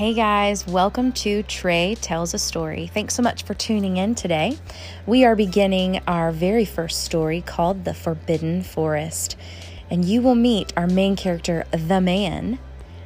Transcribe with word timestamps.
Hey 0.00 0.14
guys, 0.14 0.66
welcome 0.66 1.12
to 1.12 1.42
Trey 1.42 1.94
Tells 1.94 2.32
a 2.32 2.38
Story. 2.38 2.86
Thanks 2.86 3.12
so 3.12 3.22
much 3.22 3.42
for 3.42 3.52
tuning 3.52 3.98
in 3.98 4.14
today. 4.14 4.56
We 5.04 5.26
are 5.26 5.36
beginning 5.36 6.00
our 6.06 6.32
very 6.32 6.64
first 6.64 7.04
story 7.04 7.42
called 7.42 7.84
The 7.84 7.92
Forbidden 7.92 8.62
Forest, 8.62 9.36
and 9.90 10.02
you 10.02 10.22
will 10.22 10.34
meet 10.34 10.72
our 10.74 10.86
main 10.86 11.16
character, 11.16 11.66
the 11.70 12.00
man, 12.00 12.58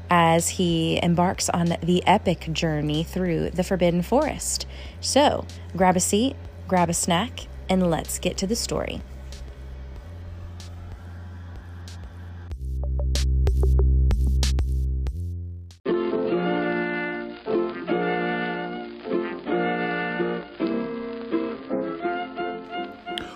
as 0.08 0.50
he 0.50 1.02
embarks 1.02 1.48
on 1.48 1.76
the 1.82 2.00
epic 2.06 2.48
journey 2.52 3.02
through 3.02 3.50
the 3.50 3.64
Forbidden 3.64 4.02
Forest. 4.02 4.64
So 5.00 5.46
grab 5.76 5.96
a 5.96 6.00
seat, 6.00 6.36
grab 6.68 6.88
a 6.88 6.94
snack, 6.94 7.48
and 7.68 7.90
let's 7.90 8.20
get 8.20 8.36
to 8.36 8.46
the 8.46 8.54
story. 8.54 9.02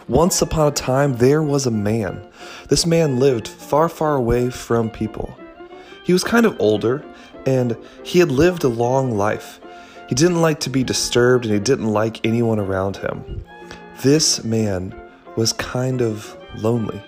Once 0.09 0.41
upon 0.41 0.69
a 0.69 0.71
time, 0.71 1.17
there 1.19 1.43
was 1.43 1.67
a 1.67 1.71
man. 1.71 2.27
This 2.69 2.87
man 2.87 3.19
lived 3.19 3.47
far, 3.47 3.91
far 3.91 4.17
away 4.17 4.49
from 4.49 4.89
people. 4.89 5.37
He 6.03 6.15
was 6.15 6.25
kind 6.25 6.47
of 6.47 6.57
older, 6.59 7.05
and 7.45 7.77
he 8.05 8.19
had 8.19 8.31
lived 8.31 8.65
a 8.65 8.69
long 8.69 9.19
life. 9.19 9.61
He 10.09 10.15
didn't 10.15 10.41
like 10.41 10.61
to 10.61 10.71
be 10.71 10.83
disturbed, 10.83 11.45
and 11.45 11.53
he 11.53 11.61
didn't 11.61 11.93
like 11.93 12.27
anyone 12.27 12.59
around 12.59 12.97
him. 12.97 13.45
This 14.01 14.43
man 14.45 14.99
was 15.37 15.53
kind 15.53 16.01
of 16.01 16.35
lonely. 16.57 17.03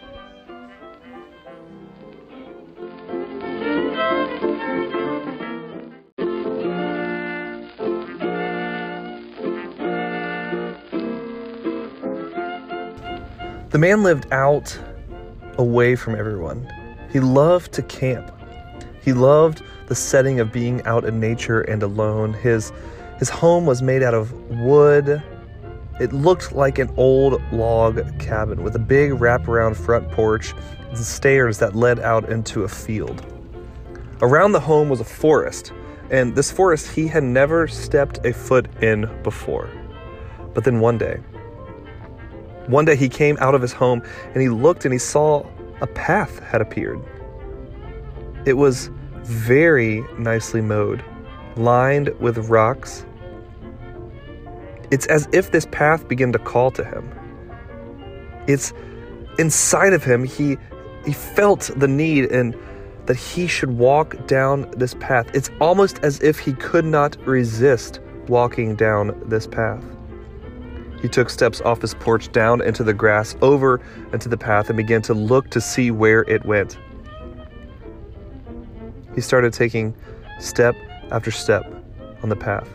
The 13.71 13.79
man 13.79 14.03
lived 14.03 14.27
out 14.33 14.77
away 15.57 15.95
from 15.95 16.17
everyone. 16.17 16.69
He 17.13 17.21
loved 17.21 17.71
to 17.75 17.83
camp. 17.83 18.33
He 19.01 19.13
loved 19.13 19.63
the 19.87 19.95
setting 19.95 20.41
of 20.41 20.51
being 20.51 20.83
out 20.87 21.05
in 21.05 21.21
nature 21.21 21.61
and 21.61 21.81
alone. 21.85 22.33
His 22.33 22.73
his 23.21 23.29
home 23.29 23.67
was 23.67 23.81
made 23.81 24.03
out 24.03 24.13
of 24.13 24.33
wood. 24.51 25.23
It 26.01 26.13
looked 26.13 26.51
like 26.51 26.81
an 26.81 26.93
old 26.97 27.41
log 27.53 28.01
cabin 28.19 28.65
with 28.65 28.75
a 28.75 28.81
big 28.81 29.13
wraparound 29.13 29.77
front 29.77 30.11
porch 30.11 30.53
and 30.89 30.99
stairs 30.99 31.59
that 31.59 31.77
led 31.77 32.01
out 32.01 32.29
into 32.29 32.65
a 32.65 32.69
field. 32.69 33.25
Around 34.21 34.51
the 34.51 34.61
home 34.61 34.89
was 34.89 34.99
a 34.99 35.05
forest, 35.05 35.73
and 36.11 36.35
this 36.35 36.51
forest 36.51 36.89
he 36.89 37.07
had 37.07 37.23
never 37.23 37.69
stepped 37.69 38.27
a 38.27 38.33
foot 38.33 38.67
in 38.83 39.09
before. 39.23 39.71
But 40.55 40.65
then 40.65 40.81
one 40.81 40.99
day, 40.99 41.21
one 42.67 42.85
day 42.85 42.97
he 42.97 43.09
came 43.09 43.37
out 43.41 43.55
of 43.55 43.63
his 43.63 43.73
home 43.73 44.03
and 44.33 44.43
he 44.43 44.49
looked 44.49 44.85
and 44.85 44.93
he 44.93 44.99
saw 44.99 45.45
a 45.81 45.87
path 45.87 46.39
had 46.41 46.61
appeared. 46.61 47.01
It 48.47 48.55
was 48.55 48.91
very 49.23 50.03
nicely 50.19 50.61
mowed, 50.61 51.05
lined 51.57 52.09
with 52.21 52.39
rocks. 52.49 53.05
It's 54.91 55.07
as 55.07 55.29
if 55.33 55.53
this 55.53 55.67
path 55.67 56.09
began 56.09 56.33
to 56.33 56.39
call 56.39 56.71
to 56.73 56.85
him. 56.85 57.11
It's 58.47 58.73
inside 59.39 59.93
of 59.93 60.03
him 60.03 60.25
he 60.25 60.59
he 61.05 61.13
felt 61.13 61.71
the 61.77 61.89
need 61.89 62.31
and 62.31 62.55
that 63.07 63.17
he 63.17 63.47
should 63.47 63.79
walk 63.79 64.27
down 64.27 64.71
this 64.77 64.95
path. 64.95 65.31
It's 65.35 65.51
almost 65.61 65.99
as 66.03 66.21
if 66.23 66.39
he 66.39 66.53
could 66.53 66.85
not 66.85 67.17
resist 67.27 68.01
walking 68.29 68.77
down 68.77 69.21
this 69.27 69.47
path. 69.47 69.83
He 71.03 71.09
took 71.09 71.31
steps 71.31 71.61
off 71.63 71.81
his 71.81 71.95
porch 71.95 72.31
down 72.33 72.61
into 72.61 72.85
the 72.85 72.93
grass, 72.93 73.35
over 73.41 73.81
into 74.13 74.29
the 74.29 74.37
path, 74.37 74.69
and 74.69 74.77
began 74.77 75.03
to 75.03 75.15
look 75.15 75.51
to 75.51 75.61
see 75.61 75.91
where 75.91 76.23
it 76.23 76.45
went. 76.45 76.79
He 79.15 79.21
started 79.21 79.53
taking 79.53 79.95
step 80.39 80.75
after 81.11 81.31
step 81.31 81.65
on 82.23 82.29
the 82.29 82.37
path. 82.37 82.69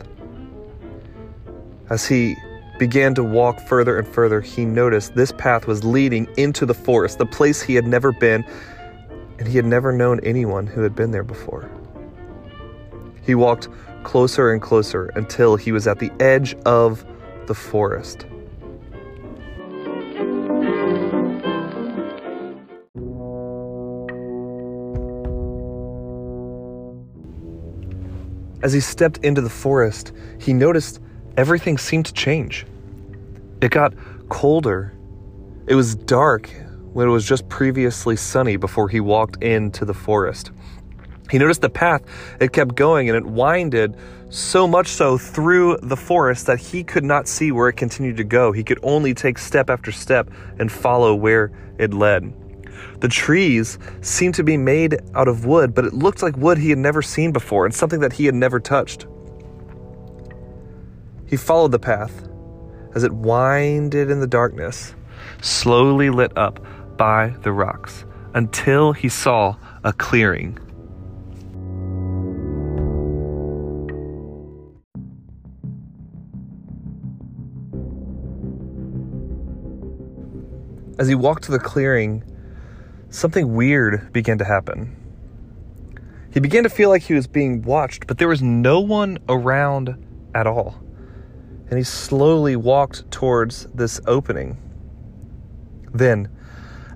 As 1.89 2.05
he 2.05 2.35
began 2.79 3.13
to 3.15 3.23
walk 3.23 3.59
further 3.59 3.97
and 3.97 4.07
further, 4.07 4.41
he 4.41 4.65
noticed 4.65 5.15
this 5.15 5.31
path 5.31 5.67
was 5.67 5.83
leading 5.83 6.27
into 6.35 6.65
the 6.65 6.73
forest, 6.73 7.19
the 7.19 7.25
place 7.25 7.61
he 7.61 7.75
had 7.75 7.85
never 7.85 8.11
been, 8.11 8.43
and 9.37 9.47
he 9.47 9.55
had 9.55 9.65
never 9.65 9.91
known 9.91 10.19
anyone 10.21 10.65
who 10.65 10.81
had 10.81 10.95
been 10.95 11.11
there 11.11 11.23
before. 11.23 11.69
He 13.23 13.35
walked 13.35 13.67
closer 14.03 14.51
and 14.51 14.61
closer 14.61 15.11
until 15.15 15.55
he 15.55 15.71
was 15.71 15.87
at 15.87 15.99
the 15.99 16.11
edge 16.19 16.55
of 16.65 17.05
the 17.47 17.53
forest. 17.53 18.25
As 28.63 28.73
he 28.73 28.79
stepped 28.79 29.19
into 29.19 29.41
the 29.41 29.49
forest, 29.49 30.11
he 30.39 30.51
noticed 30.51 30.99
everything 31.37 31.77
seemed 31.77 32.07
to 32.07 32.13
change. 32.13 32.65
It 33.61 33.69
got 33.69 33.93
colder. 34.29 34.91
It 35.67 35.75
was 35.75 35.95
dark 35.95 36.49
when 36.93 37.07
it 37.07 37.11
was 37.11 37.27
just 37.27 37.47
previously 37.47 38.15
sunny 38.15 38.55
before 38.55 38.89
he 38.89 38.99
walked 38.99 39.43
into 39.43 39.85
the 39.85 39.93
forest. 39.93 40.51
He 41.29 41.37
noticed 41.39 41.61
the 41.61 41.69
path, 41.69 42.03
it 42.39 42.53
kept 42.53 42.75
going 42.75 43.09
and 43.09 43.17
it 43.17 43.25
winded 43.25 43.95
so 44.29 44.67
much 44.67 44.87
so 44.87 45.17
through 45.17 45.77
the 45.81 45.97
forest 45.97 46.45
that 46.47 46.59
he 46.59 46.83
could 46.83 47.03
not 47.03 47.27
see 47.27 47.51
where 47.51 47.69
it 47.69 47.73
continued 47.73 48.17
to 48.17 48.23
go. 48.23 48.51
He 48.51 48.63
could 48.63 48.79
only 48.83 49.13
take 49.13 49.37
step 49.37 49.69
after 49.69 49.91
step 49.91 50.29
and 50.59 50.71
follow 50.71 51.15
where 51.15 51.51
it 51.77 51.93
led. 51.93 52.33
The 52.99 53.07
trees 53.07 53.79
seemed 54.01 54.35
to 54.35 54.43
be 54.43 54.57
made 54.57 54.99
out 55.13 55.27
of 55.27 55.45
wood, 55.45 55.73
but 55.73 55.85
it 55.85 55.93
looked 55.93 56.21
like 56.21 56.37
wood 56.37 56.57
he 56.57 56.69
had 56.69 56.79
never 56.79 57.01
seen 57.01 57.31
before 57.31 57.65
and 57.65 57.73
something 57.73 57.99
that 58.01 58.13
he 58.13 58.25
had 58.25 58.35
never 58.35 58.59
touched. 58.59 59.07
He 61.27 61.37
followed 61.37 61.71
the 61.71 61.79
path 61.79 62.27
as 62.93 63.03
it 63.03 63.11
winded 63.11 64.09
in 64.09 64.19
the 64.19 64.27
darkness, 64.27 64.95
slowly 65.41 66.09
lit 66.09 66.35
up 66.37 66.59
by 66.97 67.35
the 67.41 67.51
rocks, 67.51 68.05
until 68.33 68.93
he 68.93 69.09
saw 69.09 69.55
a 69.83 69.91
clearing. 69.91 70.57
As 80.97 81.07
he 81.07 81.15
walked 81.15 81.43
to 81.45 81.51
the 81.51 81.59
clearing, 81.59 82.23
something 83.09 83.53
weird 83.53 84.13
began 84.13 84.37
to 84.37 84.45
happen. 84.45 84.95
He 86.33 86.39
began 86.39 86.63
to 86.63 86.69
feel 86.69 86.89
like 86.89 87.03
he 87.03 87.13
was 87.13 87.27
being 87.27 87.61
watched, 87.61 88.07
but 88.07 88.17
there 88.17 88.27
was 88.27 88.41
no 88.41 88.79
one 88.79 89.17
around 89.27 89.95
at 90.33 90.47
all. 90.47 90.75
And 91.69 91.77
he 91.77 91.83
slowly 91.83 92.55
walked 92.55 93.09
towards 93.11 93.67
this 93.73 93.99
opening. 94.05 94.57
Then, 95.93 96.29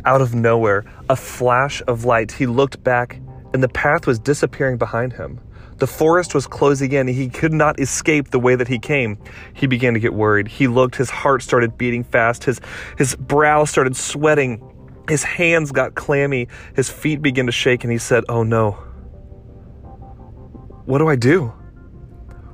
out 0.05 0.21
of 0.21 0.35
nowhere, 0.35 0.85
a 1.09 1.15
flash 1.15 1.81
of 1.87 2.05
light, 2.05 2.33
he 2.33 2.45
looked 2.45 2.83
back, 2.83 3.19
and 3.53 3.63
the 3.63 3.69
path 3.69 4.05
was 4.07 4.19
disappearing 4.19 4.77
behind 4.77 5.13
him. 5.13 5.39
The 5.77 5.87
forest 5.87 6.35
was 6.35 6.45
closing 6.45 6.91
in. 6.91 7.07
He 7.07 7.29
could 7.29 7.53
not 7.53 7.79
escape 7.79 8.31
the 8.31 8.39
way 8.39 8.55
that 8.55 8.67
he 8.67 8.79
came. 8.79 9.17
He 9.53 9.65
began 9.65 9.93
to 9.93 9.99
get 9.99 10.13
worried. 10.13 10.47
He 10.47 10.67
looked, 10.67 10.95
his 10.95 11.09
heart 11.09 11.41
started 11.41 11.77
beating 11.77 12.03
fast, 12.03 12.43
his, 12.43 12.59
his 12.97 13.15
brow 13.15 13.63
started 13.63 13.95
sweating, 13.95 14.61
his 15.07 15.23
hands 15.23 15.71
got 15.71 15.95
clammy, 15.95 16.49
his 16.75 16.89
feet 16.89 17.21
began 17.21 17.45
to 17.45 17.51
shake, 17.51 17.83
and 17.83 17.91
he 17.91 17.97
said, 17.97 18.25
Oh 18.29 18.43
no. 18.43 18.71
What 20.85 20.97
do 20.97 21.07
I 21.07 21.15
do? 21.15 21.53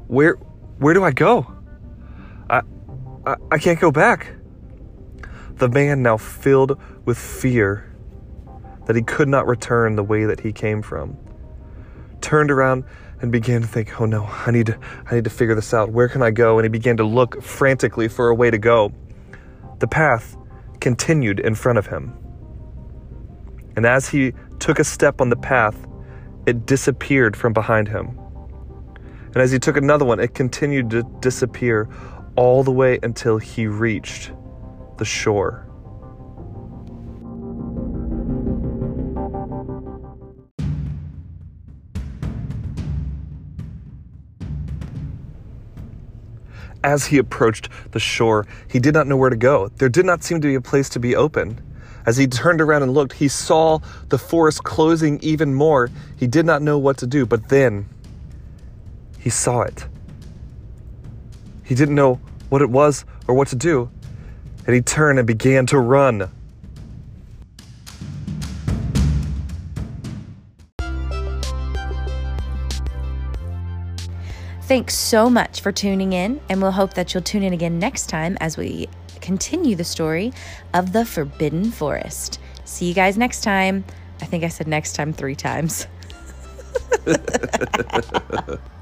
Where 0.07 0.35
where 0.77 0.93
do 0.93 1.03
I 1.03 1.11
go? 1.11 1.51
I, 2.49 2.61
I, 3.25 3.35
I 3.51 3.57
can't 3.57 3.79
go 3.79 3.91
back. 3.91 4.27
The 5.55 5.69
man, 5.69 6.03
now 6.03 6.17
filled 6.17 6.79
with 7.05 7.17
fear 7.17 7.94
that 8.85 8.95
he 8.95 9.01
could 9.01 9.27
not 9.27 9.47
return 9.47 9.95
the 9.95 10.03
way 10.03 10.25
that 10.25 10.39
he 10.39 10.51
came 10.51 10.81
from, 10.81 11.17
turned 12.21 12.51
around 12.51 12.83
and 13.21 13.31
began 13.31 13.61
to 13.61 13.67
think, 13.67 13.99
"Oh 13.99 14.05
no, 14.05 14.27
I 14.45 14.51
need 14.51 14.67
to 14.67 14.77
I 15.09 15.15
need 15.15 15.23
to 15.23 15.29
figure 15.29 15.55
this 15.55 15.73
out. 15.73 15.91
Where 15.91 16.07
can 16.07 16.21
I 16.21 16.31
go?" 16.31 16.57
And 16.57 16.65
he 16.65 16.69
began 16.69 16.97
to 16.97 17.03
look 17.03 17.41
frantically 17.41 18.07
for 18.07 18.29
a 18.29 18.35
way 18.35 18.51
to 18.51 18.57
go. 18.57 18.91
The 19.79 19.87
path 19.87 20.37
continued 20.79 21.39
in 21.39 21.55
front 21.55 21.77
of 21.77 21.87
him. 21.87 22.13
And 23.75 23.85
as 23.85 24.09
he 24.09 24.33
took 24.59 24.79
a 24.79 24.83
step 24.83 25.19
on 25.19 25.29
the 25.29 25.35
path, 25.35 25.75
it 26.45 26.65
disappeared 26.65 27.35
from 27.35 27.53
behind 27.53 27.87
him. 27.87 28.19
And 29.33 29.37
as 29.37 29.51
he 29.51 29.59
took 29.59 29.75
another 29.75 30.05
one, 30.05 30.19
it 30.19 30.33
continued 30.33 30.89
to 30.91 31.03
disappear 31.19 31.89
all 32.35 32.63
the 32.63 32.71
way 32.71 32.99
until 33.03 33.37
he 33.37 33.67
reached 33.67 34.31
the 34.97 35.05
shore. 35.05 35.64
As 46.85 47.07
he 47.07 47.17
approached 47.17 47.67
the 47.93 47.99
shore, 47.99 48.45
he 48.69 48.79
did 48.79 48.93
not 48.93 49.07
know 49.07 49.17
where 49.17 49.31
to 49.31 49.35
go. 49.35 49.69
There 49.77 49.89
did 49.89 50.05
not 50.05 50.23
seem 50.23 50.39
to 50.41 50.47
be 50.47 50.53
a 50.53 50.61
place 50.61 50.87
to 50.89 50.99
be 50.99 51.15
open. 51.15 51.59
As 52.05 52.15
he 52.15 52.27
turned 52.27 52.61
around 52.61 52.83
and 52.83 52.93
looked, 52.93 53.13
he 53.13 53.27
saw 53.27 53.79
the 54.09 54.19
forest 54.19 54.63
closing 54.63 55.19
even 55.21 55.55
more. 55.55 55.89
He 56.15 56.27
did 56.27 56.45
not 56.45 56.61
know 56.61 56.77
what 56.77 56.97
to 56.99 57.07
do, 57.07 57.25
but 57.25 57.49
then 57.49 57.89
he 59.17 59.31
saw 59.31 59.61
it. 59.63 59.87
He 61.63 61.73
didn't 61.73 61.95
know 61.95 62.19
what 62.49 62.61
it 62.61 62.69
was 62.69 63.03
or 63.27 63.33
what 63.33 63.47
to 63.47 63.55
do, 63.55 63.89
and 64.67 64.75
he 64.75 64.81
turned 64.81 65.17
and 65.17 65.25
began 65.25 65.65
to 65.65 65.79
run. 65.79 66.29
Thanks 74.67 74.95
so 74.95 75.29
much 75.29 75.61
for 75.61 75.71
tuning 75.71 76.13
in, 76.13 76.41
and 76.49 76.59
we'll 76.59 76.71
hope 76.71 76.95
that 76.95 77.13
you'll 77.13 77.21
tune 77.21 77.43
in 77.43 77.53
again 77.53 77.77
next 77.77 78.07
time 78.07 78.35
as 78.41 78.57
we 78.57 78.89
continue 79.21 79.75
the 79.75 79.83
story 79.83 80.33
of 80.73 80.91
the 80.91 81.05
Forbidden 81.05 81.65
Forest. 81.65 82.39
See 82.63 82.87
you 82.87 82.95
guys 82.95 83.15
next 83.15 83.41
time. 83.41 83.85
I 84.21 84.25
think 84.25 84.43
I 84.43 84.47
said 84.47 84.67
next 84.67 84.93
time 84.93 85.13
three 85.13 85.35
times. 85.35 85.85